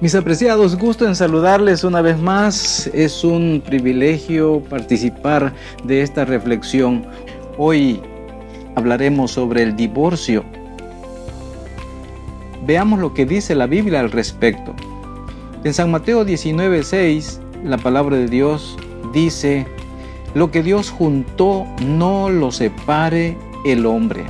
[0.00, 2.86] Mis apreciados, gusto en saludarles una vez más.
[2.94, 5.52] Es un privilegio participar
[5.82, 7.04] de esta reflexión.
[7.56, 8.00] Hoy
[8.76, 10.44] hablaremos sobre el divorcio.
[12.64, 14.72] Veamos lo que dice la Biblia al respecto.
[15.64, 18.78] En San Mateo 19:6, la palabra de Dios
[19.12, 19.66] dice,
[20.32, 24.26] lo que Dios juntó no lo separe el hombre.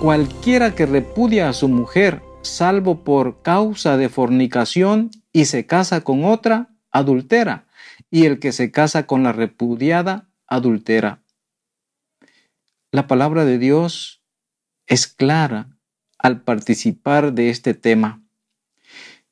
[0.00, 6.24] Cualquiera que repudia a su mujer, salvo por causa de fornicación y se casa con
[6.24, 7.66] otra, adultera,
[8.10, 11.22] y el que se casa con la repudiada, adultera.
[12.90, 14.22] La palabra de Dios
[14.86, 15.78] es clara
[16.18, 18.22] al participar de este tema.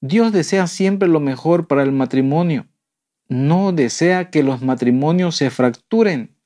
[0.00, 2.68] Dios desea siempre lo mejor para el matrimonio.
[3.28, 6.36] No desea que los matrimonios se fracturen.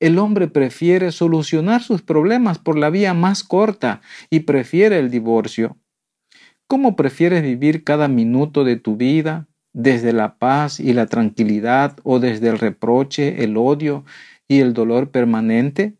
[0.00, 4.00] El hombre prefiere solucionar sus problemas por la vía más corta
[4.30, 5.76] y prefiere el divorcio.
[6.68, 9.46] ¿Cómo prefieres vivir cada minuto de tu vida?
[9.72, 14.04] ¿Desde la paz y la tranquilidad o desde el reproche, el odio
[14.48, 15.94] y el dolor permanente?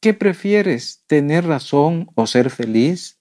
[0.00, 3.18] ¿Qué prefieres, tener razón o ser feliz?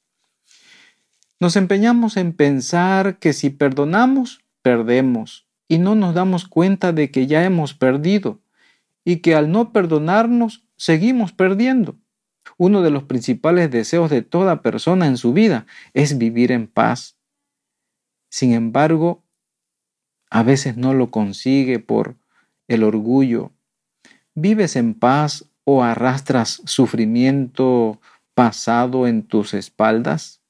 [1.39, 7.25] Nos empeñamos en pensar que si perdonamos, perdemos, y no nos damos cuenta de que
[7.25, 8.41] ya hemos perdido,
[9.03, 11.95] y que al no perdonarnos, seguimos perdiendo.
[12.57, 17.17] Uno de los principales deseos de toda persona en su vida es vivir en paz.
[18.29, 19.23] Sin embargo,
[20.29, 22.17] a veces no lo consigue por
[22.67, 23.51] el orgullo.
[24.35, 27.99] ¿Vives en paz o arrastras sufrimiento
[28.33, 30.41] pasado en tus espaldas?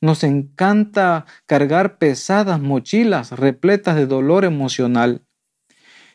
[0.00, 5.22] Nos encanta cargar pesadas mochilas repletas de dolor emocional.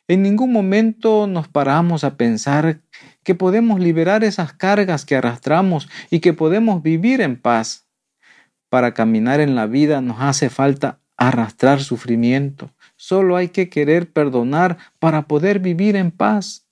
[0.08, 2.82] En ningún momento nos paramos a pensar
[3.24, 7.88] que podemos liberar esas cargas que arrastramos y que podemos vivir en paz.
[8.70, 12.72] Para caminar en la vida nos hace falta arrastrar sufrimiento.
[12.96, 16.68] Solo hay que querer perdonar para poder vivir en paz.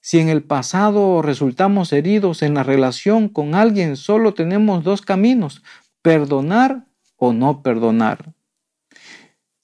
[0.00, 5.62] Si en el pasado resultamos heridos en la relación con alguien, solo tenemos dos caminos,
[6.00, 8.35] perdonar o no perdonar.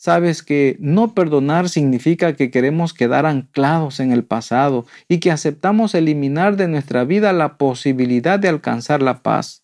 [0.04, 5.94] Sabes que no perdonar significa que queremos quedar anclados en el pasado y que aceptamos
[5.94, 9.62] eliminar de nuestra vida la posibilidad de alcanzar la paz.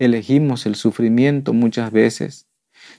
[0.00, 2.48] Elegimos el sufrimiento muchas veces.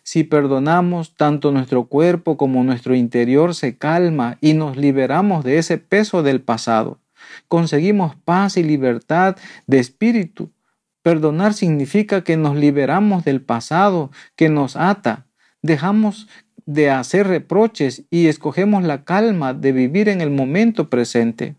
[0.04, 5.78] Si perdonamos, tanto nuestro cuerpo como nuestro interior se calma y nos liberamos de ese
[5.78, 7.02] peso del pasado.
[7.50, 10.54] Conseguimos paz y libertad de espíritu.
[11.02, 15.27] Perdonar significa que nos liberamos del pasado que nos ata
[15.68, 16.28] dejamos
[16.66, 21.56] de hacer reproches y escogemos la calma de vivir en el momento presente.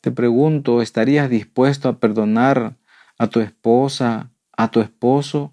[0.00, 2.76] Te pregunto, ¿estarías dispuesto a perdonar
[3.18, 5.52] a tu esposa, a tu esposo,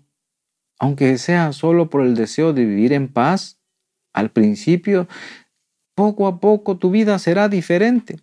[0.79, 3.59] aunque sea solo por el deseo de vivir en paz?
[4.13, 5.07] Al principio,
[5.95, 8.19] poco a poco tu vida será diferente.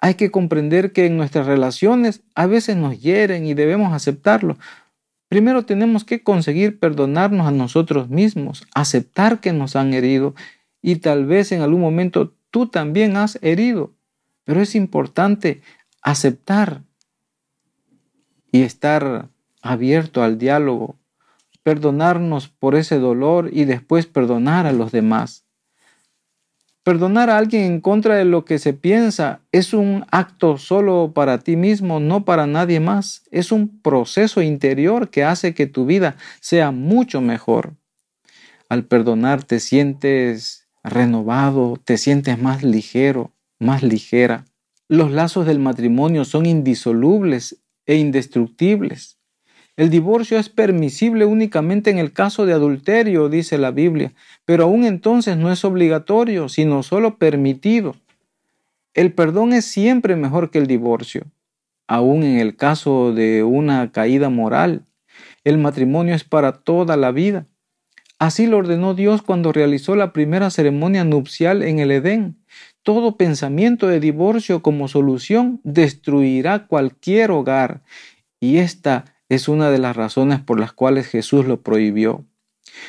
[0.00, 4.56] Hay que comprender que en nuestras relaciones a veces nos hieren y debemos aceptarlo,
[5.28, 10.34] Primero tenemos que conseguir perdonarnos a nosotros mismos, aceptar que nos han herido
[10.80, 13.94] y tal vez en algún momento tú también has herido.
[14.44, 15.60] Pero es importante
[16.00, 16.82] aceptar
[18.50, 19.28] y estar
[19.60, 20.96] abierto al diálogo,
[21.62, 25.44] perdonarnos por ese dolor y después perdonar a los demás.
[26.88, 31.36] Perdonar a alguien en contra de lo que se piensa es un acto solo para
[31.36, 33.24] ti mismo, no para nadie más.
[33.30, 37.74] Es un proceso interior que hace que tu vida sea mucho mejor.
[38.70, 44.46] Al perdonar te sientes renovado, te sientes más ligero, más ligera.
[44.88, 49.17] Los lazos del matrimonio son indisolubles e indestructibles.
[49.78, 54.12] El divorcio es permisible únicamente en el caso de adulterio, dice la Biblia,
[54.44, 57.94] pero aún entonces no es obligatorio, sino solo permitido.
[58.92, 61.26] El perdón es siempre mejor que el divorcio,
[61.86, 64.84] aún en el caso de una caída moral.
[65.44, 67.46] El matrimonio es para toda la vida.
[68.18, 72.42] Así lo ordenó Dios cuando realizó la primera ceremonia nupcial en el Edén.
[72.82, 77.84] Todo pensamiento de divorcio como solución destruirá cualquier hogar
[78.40, 82.24] y esta es una de las razones por las cuales Jesús lo prohibió.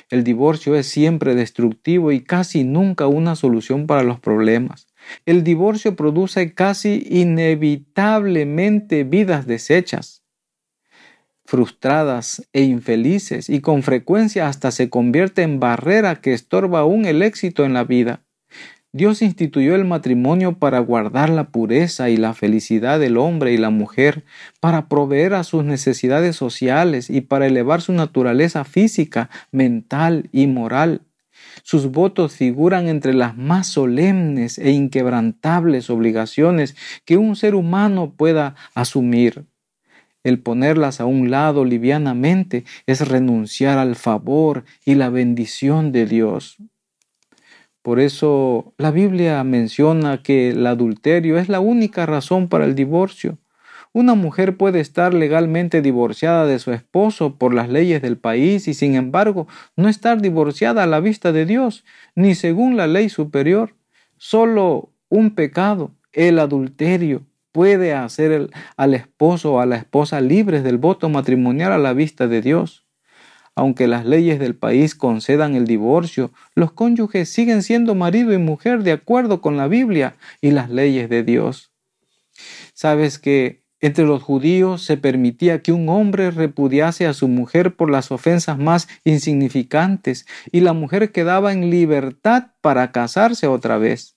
[0.09, 4.87] El divorcio es siempre destructivo y casi nunca una solución para los problemas.
[5.25, 10.23] El divorcio produce casi inevitablemente vidas deshechas,
[11.45, 17.23] frustradas e infelices y con frecuencia hasta se convierte en barrera que estorba aún el
[17.23, 18.23] éxito en la vida.
[18.91, 23.69] Dios instituyó el matrimonio para guardar la pureza y la felicidad del hombre y la
[23.69, 24.23] mujer,
[24.59, 31.01] para proveer a sus necesidades sociales y para elevar su naturaleza física, mental y moral.
[31.61, 36.75] Sus votos figuran entre las más solemnes e inquebrantables obligaciones
[37.05, 39.45] que un ser humano pueda asumir.
[40.23, 46.57] El ponerlas a un lado livianamente es renunciar al favor y la bendición de Dios.
[47.81, 53.37] Por eso la Biblia menciona que el adulterio es la única razón para el divorcio.
[53.91, 58.73] Una mujer puede estar legalmente divorciada de su esposo por las leyes del país y
[58.73, 61.85] sin embargo no estar divorciada a la vista de Dios,
[62.15, 63.75] ni según la ley superior.
[64.17, 70.77] Solo un pecado, el adulterio, puede hacer al esposo o a la esposa libres del
[70.77, 72.85] voto matrimonial a la vista de Dios.
[73.59, 78.83] Aunque las leyes del país concedan el divorcio, los cónyuges siguen siendo marido y mujer
[78.83, 81.69] de acuerdo con la Biblia y las leyes de Dios.
[82.73, 87.89] Sabes que entre los judíos se permitía que un hombre repudiase a su mujer por
[87.91, 94.15] las ofensas más insignificantes y la mujer quedaba en libertad para casarse otra vez.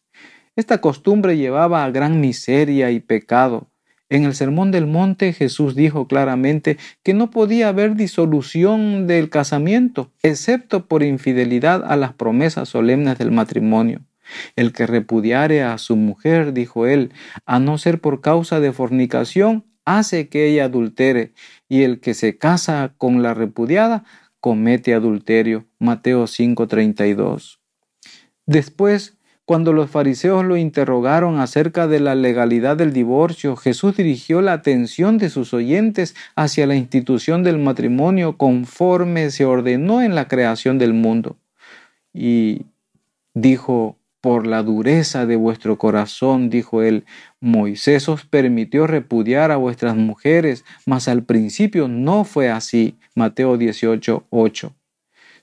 [0.54, 3.71] Esta costumbre llevaba a gran miseria y pecado,
[4.12, 10.12] en el Sermón del Monte Jesús dijo claramente que no podía haber disolución del casamiento,
[10.22, 14.02] excepto por infidelidad a las promesas solemnes del matrimonio.
[14.54, 17.12] El que repudiare a su mujer, dijo él,
[17.46, 21.32] a no ser por causa de fornicación, hace que ella adultere,
[21.66, 24.04] y el que se casa con la repudiada,
[24.40, 25.64] comete adulterio.
[25.78, 27.60] Mateo 5:32.
[28.44, 29.16] Después
[29.52, 35.19] cuando los fariseos lo interrogaron acerca de la legalidad del divorcio, Jesús dirigió la atención
[35.19, 40.94] de sus oyentes hacia la institución del matrimonio conforme se ordenó en la creación del
[40.94, 41.37] mundo.
[42.14, 42.62] Y
[43.34, 47.05] dijo, por la dureza de vuestro corazón, dijo él,
[47.38, 52.96] Moisés os permitió repudiar a vuestras mujeres, mas al principio no fue así.
[53.14, 54.72] Mateo 18, 8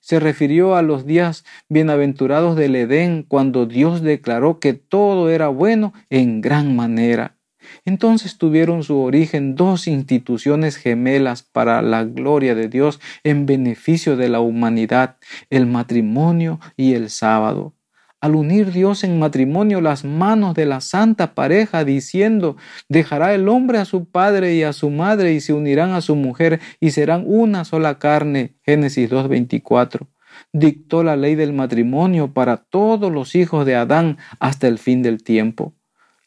[0.10, 5.94] se refirió a los días bienaventurados del Edén, cuando Dios declaró que todo era bueno
[6.10, 7.38] en gran manera.
[7.86, 14.30] Entonces tuvieron su origen dos instituciones gemelas para la gloria de Dios en beneficio de
[14.30, 15.18] la humanidad,
[15.52, 17.76] el matrimonio y el sábado
[18.22, 22.58] al unir Dios en matrimonio las manos de la santa pareja, diciendo,
[22.90, 26.16] dejará el hombre a su padre y a su madre y se unirán a su
[26.16, 28.56] mujer y serán una sola carne.
[28.64, 30.08] Génesis 2.24.
[30.52, 35.24] Dictó la ley del matrimonio para todos los hijos de Adán hasta el fin del
[35.24, 35.74] tiempo.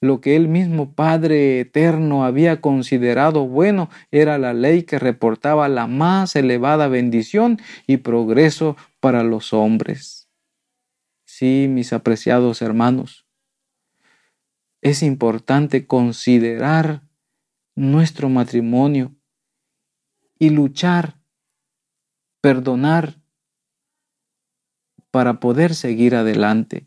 [0.01, 5.87] Lo que él mismo Padre Eterno había considerado bueno era la ley que reportaba la
[5.87, 10.22] más elevada bendición y progreso para los hombres.
[11.43, 13.27] Sí, mis apreciados hermanos,
[14.81, 17.03] es importante considerar
[17.75, 19.17] nuestro matrimonio
[20.39, 21.19] y luchar,
[22.41, 23.21] perdonar
[25.11, 26.87] para poder seguir adelante.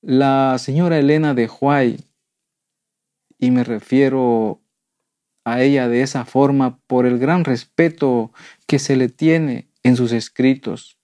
[0.00, 1.98] La señora Elena de Huay,
[3.38, 4.62] y me refiero
[5.44, 8.32] a ella de esa forma por el gran respeto
[8.66, 10.96] que se le tiene en sus escritos,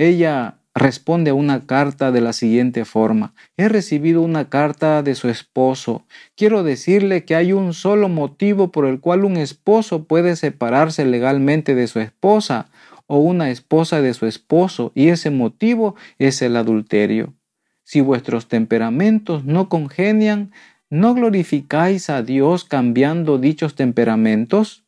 [0.00, 3.34] ella responde a una carta de la siguiente forma.
[3.58, 6.06] He recibido una carta de su esposo.
[6.36, 11.74] Quiero decirle que hay un solo motivo por el cual un esposo puede separarse legalmente
[11.74, 12.70] de su esposa
[13.06, 17.34] o una esposa de su esposo, y ese motivo es el adulterio.
[17.82, 20.52] Si vuestros temperamentos no congenian,
[20.88, 24.84] ¿no glorificáis a Dios cambiando dichos temperamentos?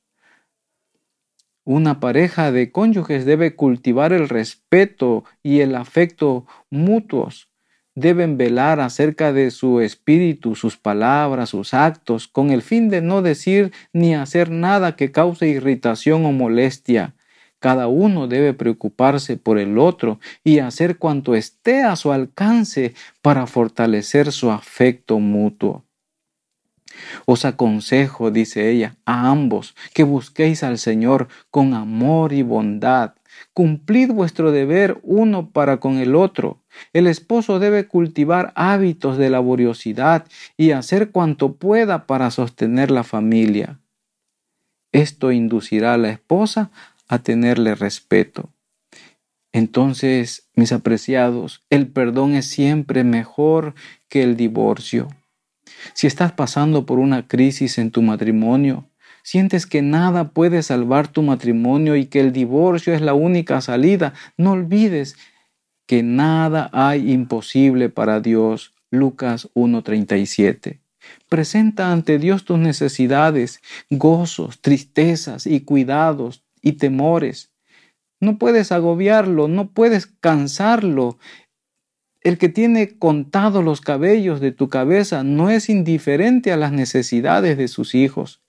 [1.65, 7.51] Una pareja de cónyuges debe cultivar el respeto y el afecto mutuos.
[7.95, 13.23] Deben velar acerca de su espíritu, sus palabras, sus actos, con el fin de no
[13.23, 17.15] decir ni hacer nada que cause irritación o molestia.
[17.61, 23.47] Cada uno debe preocuparse por el otro y hacer cuanto esté a su alcance para
[23.47, 25.85] fortalecer su afecto mutuo.
[27.27, 33.15] Os aconsejo, dice ella, a ambos que busquéis al Señor con amor y bondad.
[33.55, 36.59] Cumplid vuestro deber uno para con el otro.
[36.93, 43.79] El esposo debe cultivar hábitos de laboriosidad y hacer cuanto pueda para sostener la familia.
[44.93, 46.71] Esto inducirá a la esposa
[47.09, 48.51] a tenerle respeto.
[49.53, 53.75] Entonces, mis apreciados, el perdón es siempre mejor
[54.09, 55.09] que el divorcio.
[55.95, 58.89] Si estás pasando por una crisis en tu matrimonio,
[59.23, 64.15] sientes que nada puede salvar tu matrimonio y que el divorcio es la única salida,
[64.37, 65.17] no olvides
[65.87, 68.73] que nada hay imposible para Dios.
[68.91, 70.81] Lucas 1:37.
[71.29, 73.61] Presenta ante Dios tus necesidades,
[73.91, 77.51] gozos, tristezas y cuidados y temores.
[78.21, 81.19] No puedes agobiarlo, no puedes cansarlo.
[82.23, 87.59] El que tiene contados los cabellos de tu cabeza no es indiferente a las necesidades
[87.59, 88.41] de sus hijos.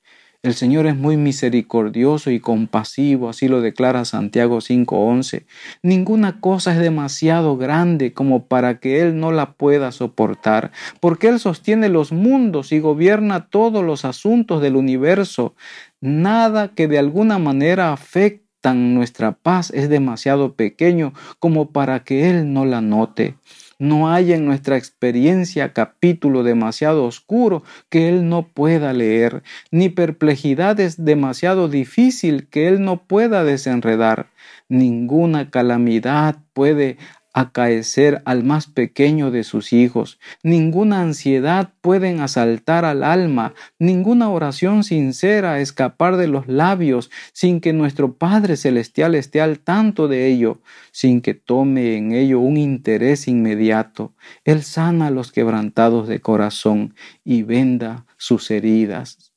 [0.44, 5.46] El Señor es muy misericordioso y compasivo, así lo declara Santiago 5:11.
[5.82, 11.40] Ninguna cosa es demasiado grande como para que Él no la pueda soportar, porque Él
[11.40, 15.56] sostiene los mundos y gobierna todos los asuntos del universo.
[16.00, 22.54] Nada que de alguna manera afecte nuestra paz es demasiado pequeño como para que Él
[22.54, 23.36] no la note.
[23.80, 31.04] No hay en nuestra experiencia capítulo demasiado oscuro que Él no pueda leer, ni perplejidades
[31.04, 34.28] demasiado difícil que Él no pueda desenredar.
[34.70, 36.98] Ninguna calamidad puede
[37.34, 40.20] acaecer al más pequeño de sus hijos.
[40.44, 47.74] Ninguna ansiedad pueden asaltar al alma, ninguna oración sincera escapar de los labios sin que
[47.74, 50.62] nuestro Padre Celestial esté al tanto de ello,
[50.92, 54.14] sin que tome en ello un interés inmediato.
[54.46, 59.33] Él sana a los quebrantados de corazón y venda sus heridas.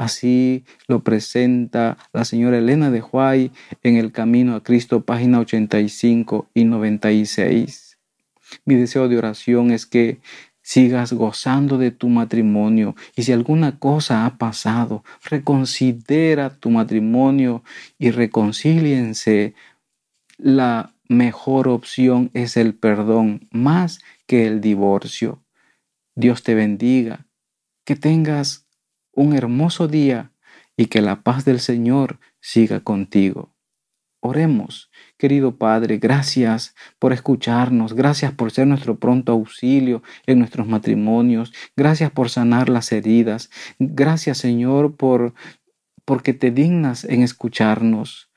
[0.00, 3.50] Así lo presenta la señora Elena de Huay
[3.82, 7.98] en El Camino a Cristo, página 85 y 96.
[8.64, 10.20] Mi deseo de oración es que
[10.62, 17.62] sigas gozando de tu matrimonio y si alguna cosa ha pasado, reconsidera tu matrimonio
[17.98, 19.52] y reconcíliense.
[20.38, 25.42] La mejor opción es el perdón más que el divorcio.
[26.14, 27.26] Dios te bendiga,
[27.84, 28.69] que tengas
[29.20, 30.32] un hermoso día
[30.78, 33.54] y que la paz del Señor siga contigo.
[34.22, 41.52] Oremos, querido Padre, gracias por escucharnos, gracias por ser nuestro pronto auxilio en nuestros matrimonios,
[41.76, 45.34] gracias por sanar las heridas, gracias Señor por
[46.06, 48.30] porque te dignas en escucharnos.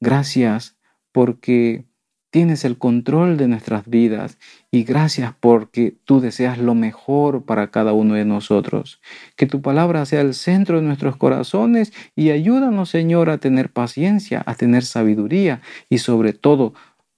[0.00, 0.78] Gracias
[1.12, 1.86] porque
[2.30, 4.38] tienes el control de nuestras vidas
[4.70, 9.00] y gracias porque tú deseas lo mejor para cada uno de nosotros.
[9.36, 14.42] Que tu palabra sea el centro de nuestros corazones y ayúdanos, Señor, a tener paciencia,
[14.46, 16.74] a tener sabiduría y sobre todo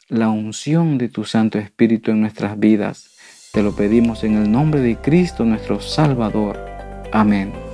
[0.09, 3.11] la unción de tu Santo Espíritu en nuestras vidas.
[3.53, 6.59] Te lo pedimos en el nombre de Cristo nuestro Salvador.
[7.13, 7.72] Amén.